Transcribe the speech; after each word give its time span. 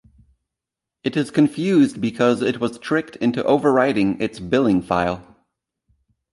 It 1.03 1.15
is 1.15 1.29
confused 1.29 2.01
because 2.01 2.41
it 2.41 2.59
was 2.59 2.79
tricked 2.79 3.17
into 3.17 3.43
overwriting 3.43 4.19
its 4.19 4.39
billing 4.39 4.81
file. 4.81 5.23